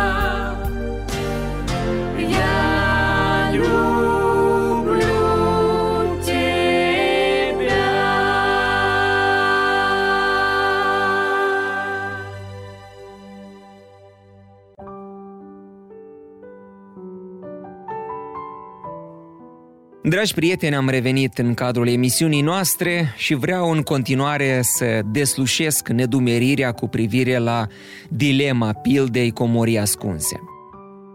Dragi 20.06 20.34
prieteni, 20.34 20.76
am 20.76 20.90
revenit 20.90 21.38
în 21.38 21.54
cadrul 21.54 21.88
emisiunii 21.88 22.42
noastre 22.42 23.14
și 23.18 23.34
vreau 23.34 23.72
în 23.72 23.82
continuare 23.82 24.60
să 24.62 25.02
deslușesc 25.12 25.90
nedumerirea 25.90 26.72
cu 26.72 26.88
privire 26.88 27.38
la 27.38 27.68
dilema 28.10 28.74
pildei 28.74 29.32
comorii 29.32 29.78
ascunse. 29.78 30.40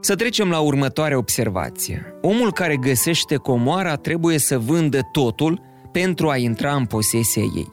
Să 0.00 0.14
trecem 0.14 0.50
la 0.50 0.58
următoarea 0.58 1.16
observație. 1.16 2.14
Omul 2.22 2.52
care 2.52 2.76
găsește 2.76 3.36
comoara 3.36 3.96
trebuie 3.96 4.38
să 4.38 4.58
vândă 4.58 5.00
totul 5.12 5.60
pentru 5.92 6.28
a 6.28 6.36
intra 6.36 6.74
în 6.74 6.84
posesia 6.84 7.42
ei. 7.42 7.72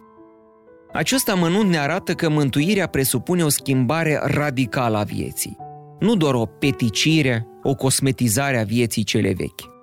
Acest 0.94 1.30
amănunt 1.30 1.70
ne 1.70 1.78
arată 1.78 2.14
că 2.14 2.30
mântuirea 2.30 2.88
presupune 2.88 3.44
o 3.44 3.50
schimbare 3.50 4.20
radicală 4.24 4.98
a 4.98 5.04
vieții, 5.04 5.58
nu 6.00 6.16
doar 6.16 6.34
o 6.34 6.46
peticire, 6.46 7.48
o 7.64 7.76
cosmetizare 7.76 8.60
a 8.60 8.64
vieții 8.64 9.04
cele 9.04 9.34
vechi. 9.38 9.75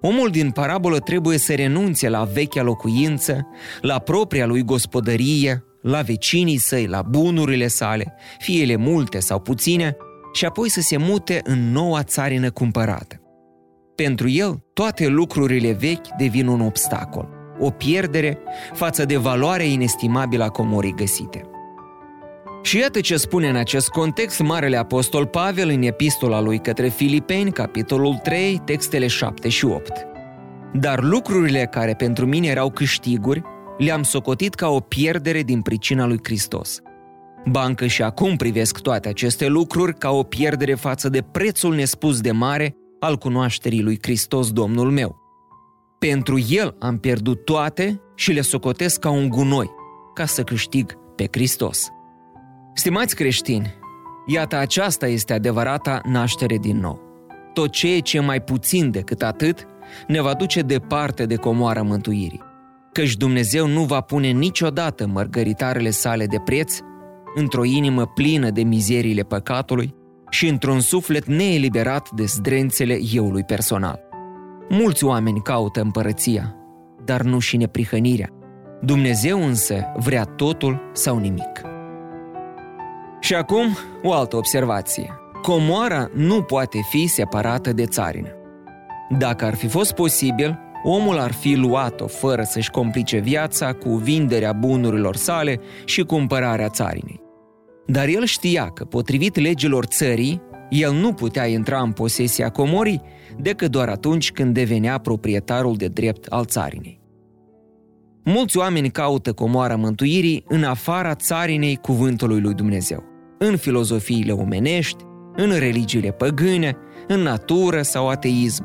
Omul 0.00 0.30
din 0.30 0.50
parabolă 0.50 0.98
trebuie 0.98 1.38
să 1.38 1.54
renunțe 1.54 2.08
la 2.08 2.24
vechea 2.24 2.62
locuință, 2.62 3.46
la 3.80 3.98
propria 3.98 4.46
lui 4.46 4.62
gospodărie, 4.62 5.64
la 5.82 6.00
vecinii 6.00 6.56
săi, 6.56 6.86
la 6.86 7.02
bunurile 7.02 7.66
sale, 7.66 8.14
fie 8.38 8.62
ele 8.62 8.76
multe 8.76 9.20
sau 9.20 9.40
puține, 9.40 9.96
și 10.32 10.44
apoi 10.44 10.70
să 10.70 10.80
se 10.80 10.96
mute 10.96 11.40
în 11.44 11.72
noua 11.72 12.02
țarină 12.02 12.50
cumpărată. 12.50 13.20
Pentru 13.94 14.28
el, 14.28 14.64
toate 14.72 15.06
lucrurile 15.06 15.72
vechi 15.72 16.08
devin 16.18 16.46
un 16.46 16.60
obstacol, 16.60 17.28
o 17.58 17.70
pierdere 17.70 18.38
față 18.72 19.04
de 19.04 19.16
valoarea 19.16 19.66
inestimabilă 19.66 20.44
a 20.44 20.48
comorii 20.48 20.94
găsite. 20.94 21.55
Și 22.66 22.78
iată 22.78 23.00
ce 23.00 23.16
spune 23.16 23.48
în 23.48 23.56
acest 23.56 23.88
context 23.88 24.40
Marele 24.40 24.76
Apostol 24.76 25.26
Pavel 25.26 25.68
în 25.68 25.82
epistola 25.82 26.40
lui 26.40 26.58
către 26.58 26.88
Filipeni, 26.88 27.52
capitolul 27.52 28.14
3, 28.14 28.62
textele 28.64 29.06
7 29.06 29.48
și 29.48 29.64
8. 29.64 30.06
Dar 30.72 31.02
lucrurile 31.02 31.68
care 31.70 31.94
pentru 31.94 32.26
mine 32.26 32.46
erau 32.46 32.70
câștiguri, 32.70 33.42
le-am 33.78 34.02
socotit 34.02 34.54
ca 34.54 34.68
o 34.68 34.80
pierdere 34.80 35.42
din 35.42 35.62
pricina 35.62 36.06
lui 36.06 36.18
Hristos. 36.22 36.80
Bancă 37.50 37.86
și 37.86 38.02
acum 38.02 38.36
privesc 38.36 38.78
toate 38.78 39.08
aceste 39.08 39.46
lucruri 39.46 39.94
ca 39.98 40.10
o 40.10 40.22
pierdere 40.22 40.74
față 40.74 41.08
de 41.08 41.22
prețul 41.22 41.74
nespus 41.74 42.20
de 42.20 42.30
mare 42.30 42.76
al 43.00 43.16
cunoașterii 43.16 43.82
lui 43.82 43.98
Hristos 44.02 44.52
Domnul 44.52 44.90
meu. 44.90 45.16
Pentru 45.98 46.38
El 46.48 46.76
am 46.78 46.98
pierdut 46.98 47.44
toate 47.44 48.00
și 48.14 48.32
le 48.32 48.40
socotesc 48.40 49.00
ca 49.00 49.10
un 49.10 49.28
gunoi, 49.28 49.70
ca 50.14 50.24
să 50.24 50.42
câștig 50.42 50.92
pe 51.16 51.28
Hristos. 51.30 51.90
Stimați 52.78 53.14
creștini, 53.14 53.74
iată 54.26 54.56
aceasta 54.56 55.06
este 55.06 55.32
adevărata 55.32 56.00
naștere 56.04 56.56
din 56.56 56.78
nou. 56.78 57.00
Tot 57.52 57.70
ceea 57.70 58.00
ce 58.00 58.20
mai 58.20 58.40
puțin 58.40 58.90
decât 58.90 59.22
atât 59.22 59.66
ne 60.06 60.20
va 60.20 60.34
duce 60.34 60.60
departe 60.60 61.26
de 61.26 61.34
comoara 61.34 61.82
mântuirii. 61.82 62.42
Căci 62.92 63.16
Dumnezeu 63.16 63.66
nu 63.66 63.82
va 63.82 64.00
pune 64.00 64.30
niciodată 64.30 65.06
mărgăritarele 65.06 65.90
sale 65.90 66.26
de 66.26 66.38
preț 66.44 66.78
într-o 67.34 67.64
inimă 67.64 68.06
plină 68.06 68.50
de 68.50 68.62
mizeriile 68.62 69.22
păcatului 69.22 69.94
și 70.30 70.48
într-un 70.48 70.80
suflet 70.80 71.26
neeliberat 71.26 72.10
de 72.10 72.24
zdrențele 72.24 72.98
euului 73.14 73.44
personal. 73.44 74.00
Mulți 74.68 75.04
oameni 75.04 75.42
caută 75.42 75.80
împărăția, 75.80 76.56
dar 77.04 77.22
nu 77.22 77.38
și 77.38 77.56
neprihănirea. 77.56 78.28
Dumnezeu 78.82 79.44
însă 79.44 79.92
vrea 79.96 80.24
totul 80.24 80.90
sau 80.92 81.18
nimic. 81.18 81.74
Și 83.26 83.34
acum, 83.34 83.76
o 84.02 84.12
altă 84.12 84.36
observație. 84.36 85.10
Comoara 85.42 86.10
nu 86.14 86.42
poate 86.42 86.78
fi 86.90 87.06
separată 87.06 87.72
de 87.72 87.86
țarină. 87.86 88.28
Dacă 89.18 89.44
ar 89.44 89.54
fi 89.54 89.68
fost 89.68 89.92
posibil, 89.92 90.58
omul 90.82 91.18
ar 91.18 91.32
fi 91.32 91.54
luat-o 91.54 92.06
fără 92.06 92.42
să-și 92.42 92.70
complice 92.70 93.18
viața 93.18 93.72
cu 93.72 93.88
vinderea 93.88 94.52
bunurilor 94.52 95.16
sale 95.16 95.60
și 95.84 96.02
cumpărarea 96.02 96.68
țarinei. 96.68 97.20
Dar 97.86 98.06
el 98.06 98.24
știa 98.24 98.70
că, 98.70 98.84
potrivit 98.84 99.38
legilor 99.38 99.84
țării, 99.84 100.42
el 100.70 100.92
nu 100.92 101.12
putea 101.12 101.46
intra 101.46 101.80
în 101.80 101.92
posesia 101.92 102.48
comorii 102.48 103.02
decât 103.38 103.70
doar 103.70 103.88
atunci 103.88 104.32
când 104.32 104.54
devenea 104.54 104.98
proprietarul 104.98 105.76
de 105.76 105.86
drept 105.88 106.26
al 106.26 106.44
țarinei. 106.44 107.00
Mulți 108.24 108.58
oameni 108.58 108.90
caută 108.90 109.32
comoara 109.32 109.76
mântuirii 109.76 110.44
în 110.48 110.64
afara 110.64 111.14
țarinei 111.14 111.76
cuvântului 111.76 112.40
lui 112.40 112.54
Dumnezeu, 112.54 113.14
în 113.38 113.56
filozofiile 113.56 114.32
omenești, 114.32 115.04
în 115.36 115.58
religiile 115.58 116.10
păgâne, 116.10 116.76
în 117.06 117.20
natură 117.20 117.82
sau 117.82 118.08
ateism. 118.08 118.64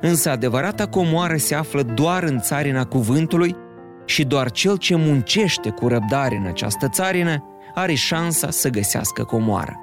Însă 0.00 0.30
adevărata 0.30 0.86
comoară 0.86 1.36
se 1.36 1.54
află 1.54 1.82
doar 1.82 2.22
în 2.22 2.38
țarina 2.38 2.84
cuvântului 2.84 3.56
și 4.04 4.24
doar 4.24 4.50
cel 4.50 4.76
ce 4.76 4.96
muncește 4.96 5.70
cu 5.70 5.88
răbdare 5.88 6.36
în 6.36 6.46
această 6.46 6.88
țarină 6.88 7.44
are 7.74 7.94
șansa 7.94 8.50
să 8.50 8.68
găsească 8.68 9.24
comoară. 9.24 9.76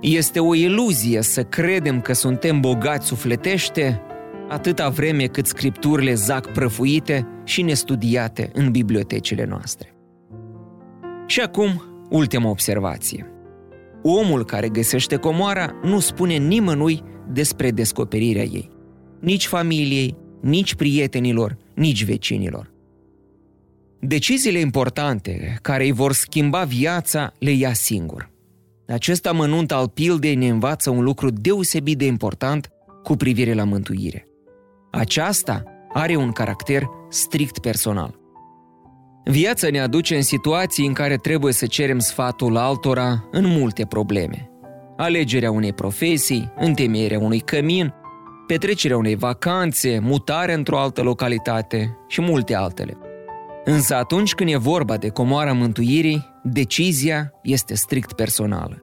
Este 0.00 0.40
o 0.40 0.54
iluzie 0.54 1.22
să 1.22 1.42
credem 1.42 2.00
că 2.00 2.12
suntem 2.12 2.60
bogați 2.60 3.06
sufletește 3.06 4.02
atâta 4.48 4.88
vreme 4.88 5.26
cât 5.26 5.46
scripturile 5.46 6.14
zac 6.14 6.52
prăfuite 6.52 7.26
și 7.44 7.62
nestudiate 7.62 8.50
în 8.52 8.70
bibliotecile 8.70 9.44
noastre. 9.44 9.94
Și 11.26 11.40
acum, 11.40 11.82
ultima 12.10 12.48
observație. 12.48 13.30
Omul 14.02 14.44
care 14.44 14.68
găsește 14.68 15.16
comoara 15.16 15.74
nu 15.82 15.98
spune 15.98 16.36
nimănui 16.36 17.02
despre 17.32 17.70
descoperirea 17.70 18.42
ei. 18.42 18.70
Nici 19.20 19.46
familiei, 19.46 20.16
nici 20.40 20.74
prietenilor, 20.74 21.56
nici 21.74 22.04
vecinilor. 22.04 22.74
Deciziile 24.00 24.58
importante 24.58 25.58
care 25.62 25.84
îi 25.84 25.92
vor 25.92 26.12
schimba 26.12 26.64
viața 26.64 27.32
le 27.38 27.50
ia 27.50 27.72
singur. 27.72 28.30
Acest 28.86 29.26
amănunt 29.26 29.72
al 29.72 29.88
pildei 29.88 30.34
ne 30.34 30.48
învață 30.48 30.90
un 30.90 31.02
lucru 31.02 31.30
deosebit 31.30 31.98
de 31.98 32.06
important 32.06 32.70
cu 33.02 33.16
privire 33.16 33.54
la 33.54 33.64
mântuire. 33.64 34.26
Aceasta 34.90 35.62
are 35.92 36.16
un 36.16 36.32
caracter 36.32 36.82
strict 37.08 37.58
personal. 37.58 38.25
Viața 39.30 39.68
ne 39.70 39.80
aduce 39.80 40.14
în 40.16 40.22
situații 40.22 40.86
în 40.86 40.92
care 40.92 41.16
trebuie 41.16 41.52
să 41.52 41.66
cerem 41.66 41.98
sfatul 41.98 42.56
altora 42.56 43.28
în 43.30 43.46
multe 43.46 43.86
probleme. 43.86 44.50
Alegerea 44.96 45.50
unei 45.50 45.72
profesii, 45.72 46.52
întemeierea 46.56 47.18
unui 47.18 47.40
cămin, 47.40 47.94
petrecerea 48.46 48.96
unei 48.96 49.14
vacanțe, 49.14 49.98
mutarea 49.98 50.54
într-o 50.54 50.78
altă 50.78 51.02
localitate 51.02 51.96
și 52.08 52.20
multe 52.20 52.54
altele. 52.54 52.96
Însă 53.64 53.94
atunci 53.94 54.34
când 54.34 54.50
e 54.50 54.56
vorba 54.56 54.96
de 54.96 55.08
comoara 55.08 55.52
mântuirii, 55.52 56.26
decizia 56.42 57.32
este 57.42 57.74
strict 57.74 58.12
personală. 58.12 58.82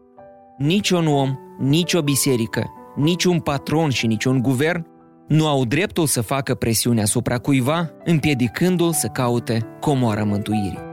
Nici 0.58 0.89
un 0.89 1.08
om, 1.08 1.36
nici 1.60 1.93
o 1.93 2.01
biserică, 2.01 2.71
nici 2.95 3.23
un 3.23 3.39
patron 3.39 3.89
și 3.89 4.08
nici 4.08 4.25
un 4.25 4.41
guvern 4.41 4.88
nu 5.27 5.47
au 5.47 5.65
dreptul 5.65 6.05
să 6.05 6.21
facă 6.21 6.55
presiune 6.55 7.01
asupra 7.01 7.38
cuiva, 7.38 7.89
împiedicându-l 8.03 8.93
să 8.93 9.07
caute 9.07 9.65
comoara 9.79 10.23
mântuirii. 10.23 10.91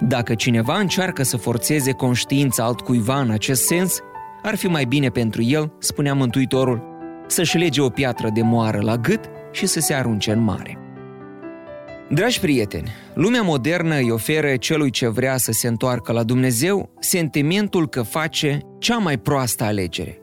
Dacă 0.00 0.34
cineva 0.34 0.78
încearcă 0.78 1.22
să 1.22 1.36
forțeze 1.36 1.92
conștiința 1.92 2.64
altcuiva 2.64 3.20
în 3.20 3.30
acest 3.30 3.64
sens, 3.64 3.98
ar 4.42 4.54
fi 4.54 4.66
mai 4.66 4.84
bine 4.84 5.08
pentru 5.08 5.42
el, 5.42 5.72
spunea 5.78 6.14
Mântuitorul, 6.14 6.82
să-și 7.26 7.56
lege 7.56 7.80
o 7.80 7.88
piatră 7.88 8.30
de 8.34 8.42
moară 8.42 8.80
la 8.80 8.96
gât 8.96 9.20
și 9.52 9.66
să 9.66 9.80
se 9.80 9.94
arunce 9.94 10.32
în 10.32 10.40
mare. 10.40 10.78
Dragi 12.08 12.40
prieteni, 12.40 12.90
lumea 13.14 13.42
modernă 13.42 13.94
îi 13.94 14.10
oferă 14.10 14.56
celui 14.56 14.90
ce 14.90 15.08
vrea 15.08 15.36
să 15.36 15.52
se 15.52 15.68
întoarcă 15.68 16.12
la 16.12 16.22
Dumnezeu 16.22 16.90
sentimentul 17.00 17.88
că 17.88 18.02
face 18.02 18.58
cea 18.78 18.96
mai 18.96 19.18
proastă 19.18 19.64
alegere. 19.64 20.18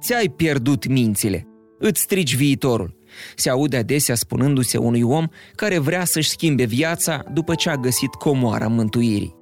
Ți-ai 0.00 0.28
pierdut 0.28 0.86
mințile, 0.86 1.46
îți 1.86 2.00
strici 2.00 2.36
viitorul. 2.36 2.96
Se 3.36 3.50
aude 3.50 3.76
adesea 3.76 4.14
spunându-se 4.14 4.78
unui 4.78 5.02
om 5.02 5.26
care 5.54 5.78
vrea 5.78 6.04
să-și 6.04 6.28
schimbe 6.28 6.64
viața 6.64 7.22
după 7.32 7.54
ce 7.54 7.70
a 7.70 7.76
găsit 7.76 8.14
comoara 8.14 8.68
mântuirii. 8.68 9.34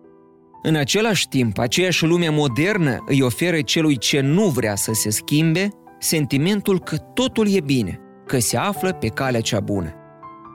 În 0.63 0.75
același 0.75 1.29
timp, 1.29 1.59
aceeași 1.59 2.05
lume 2.05 2.29
modernă 2.29 3.05
îi 3.07 3.23
oferă 3.23 3.61
celui 3.61 3.99
ce 3.99 4.21
nu 4.21 4.45
vrea 4.45 4.75
să 4.75 4.93
se 4.95 5.11
schimbe 5.11 5.69
sentimentul 5.99 6.81
că 6.81 6.97
totul 6.97 7.55
e 7.55 7.61
bine, 7.61 8.01
că 8.27 8.39
se 8.39 8.57
află 8.57 8.93
pe 8.93 9.07
calea 9.07 9.41
cea 9.41 9.61
bună. 9.61 9.95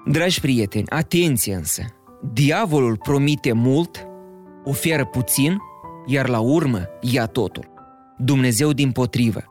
Dragi 0.06 0.40
prieteni, 0.40 0.90
atenție 0.90 1.56
însă! 1.56 1.82
Diavolul 2.34 2.98
promite 2.98 3.52
mult, 3.52 4.08
oferă 4.64 5.06
puțin, 5.06 5.58
iar 6.06 6.28
la 6.28 6.40
urmă 6.40 6.82
ia 7.02 7.26
totul. 7.26 7.68
Dumnezeu 8.18 8.72
din 8.72 8.92
potrivă 8.92 9.44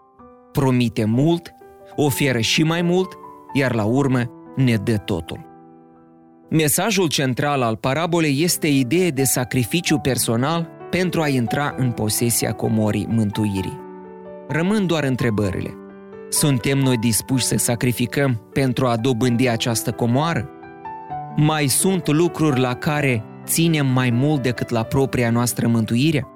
promite 0.59 1.05
mult, 1.05 1.55
oferă 1.97 2.39
și 2.39 2.63
mai 2.63 2.83
mult, 2.83 3.13
iar 3.53 3.75
la 3.75 3.85
urmă 3.85 4.31
ne 4.57 4.77
dă 4.77 4.97
totul. 4.97 5.47
Mesajul 6.51 7.09
central 7.09 7.63
al 7.63 7.77
parabolei 7.77 8.43
este 8.43 8.67
ideea 8.67 9.11
de 9.11 9.25
sacrificiu 9.25 9.99
personal 9.99 10.69
pentru 10.91 11.21
a 11.21 11.29
intra 11.29 11.75
în 11.77 11.91
posesia 11.91 12.53
comorii 12.53 13.07
mântuirii. 13.11 13.81
Rămân 14.49 14.87
doar 14.87 15.05
întrebările. 15.05 15.75
Suntem 16.29 16.79
noi 16.79 16.97
dispuși 16.97 17.45
să 17.45 17.57
sacrificăm 17.57 18.41
pentru 18.53 18.87
a 18.87 18.97
dobândi 18.97 19.49
această 19.49 19.93
comoară? 19.93 20.49
Mai 21.37 21.67
sunt 21.67 22.09
lucruri 22.09 22.61
la 22.61 22.75
care 22.75 23.25
ținem 23.45 23.87
mai 23.87 24.11
mult 24.11 24.43
decât 24.43 24.69
la 24.71 24.83
propria 24.83 25.31
noastră 25.31 25.67
mântuire? 25.67 26.27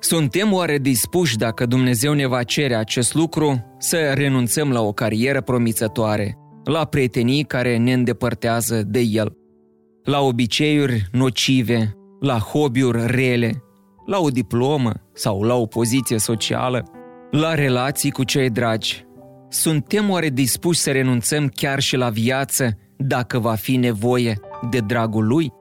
Suntem 0.00 0.52
oare 0.52 0.78
dispuși, 0.78 1.36
dacă 1.36 1.66
Dumnezeu 1.66 2.12
ne 2.12 2.26
va 2.26 2.42
cere 2.42 2.74
acest 2.74 3.14
lucru, 3.14 3.74
să 3.78 4.12
renunțăm 4.14 4.70
la 4.70 4.80
o 4.80 4.92
carieră 4.92 5.40
promițătoare, 5.40 6.36
la 6.64 6.84
prietenii 6.84 7.44
care 7.44 7.76
ne 7.76 7.92
îndepărtează 7.92 8.82
de 8.82 9.00
El, 9.00 9.36
la 10.04 10.20
obiceiuri 10.20 11.08
nocive, 11.12 11.96
la 12.20 12.38
hobby-uri 12.38 13.06
rele, 13.06 13.62
la 14.06 14.18
o 14.18 14.28
diplomă 14.28 14.92
sau 15.12 15.42
la 15.42 15.54
o 15.54 15.66
poziție 15.66 16.18
socială, 16.18 16.84
la 17.30 17.54
relații 17.54 18.10
cu 18.10 18.24
cei 18.24 18.50
dragi. 18.50 19.06
Suntem 19.48 20.10
oare 20.10 20.28
dispuși 20.28 20.80
să 20.80 20.90
renunțăm 20.90 21.48
chiar 21.48 21.80
și 21.80 21.96
la 21.96 22.08
viață 22.08 22.78
dacă 22.96 23.38
va 23.38 23.54
fi 23.54 23.76
nevoie 23.76 24.40
de 24.70 24.78
dragul 24.78 25.26
Lui? 25.26 25.52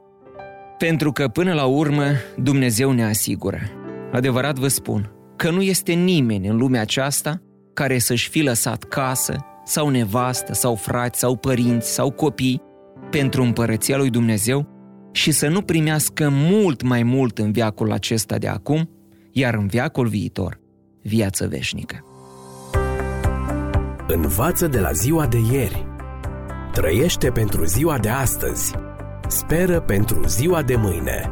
Pentru 0.78 1.12
că 1.12 1.28
până 1.28 1.54
la 1.54 1.66
urmă 1.66 2.04
Dumnezeu 2.36 2.92
ne 2.92 3.06
asigură. 3.06 3.77
Adevărat 4.12 4.58
vă 4.58 4.68
spun 4.68 5.12
că 5.36 5.50
nu 5.50 5.62
este 5.62 5.94
nimeni 5.94 6.48
în 6.48 6.58
lumea 6.58 6.82
aceasta 6.82 7.42
care 7.74 7.98
să-și 7.98 8.30
fi 8.30 8.42
lăsat 8.42 8.84
casă 8.84 9.36
sau 9.66 9.90
nevastă 9.90 10.54
sau 10.54 10.76
frați 10.76 11.20
sau 11.20 11.36
părinți 11.36 11.94
sau 11.94 12.12
copii 12.12 12.62
pentru 13.10 13.44
împărăția 13.44 13.98
lui 13.98 14.10
Dumnezeu 14.10 14.68
și 15.12 15.32
să 15.32 15.48
nu 15.48 15.62
primească 15.62 16.30
mult 16.32 16.82
mai 16.82 17.04
mult 17.04 17.38
în 17.38 17.52
viacul 17.52 17.92
acesta 17.92 18.38
de 18.38 18.48
acum, 18.48 18.90
iar 19.32 19.54
în 19.54 19.68
viacul 19.68 20.08
viitor, 20.08 20.60
viață 21.02 21.48
veșnică. 21.48 22.06
Învață 24.08 24.68
de 24.68 24.80
la 24.80 24.92
ziua 24.92 25.28
de 25.28 25.38
ieri. 25.52 25.86
Trăiește 26.72 27.30
pentru 27.30 27.66
ziua 27.66 27.98
de 27.98 28.10
astăzi. 28.10 28.74
Speră 29.28 29.80
pentru 29.80 30.24
ziua 30.28 30.62
de 30.62 30.76
mâine. 30.76 31.32